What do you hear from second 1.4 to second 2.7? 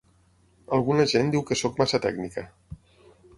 que sóc massa tècnica.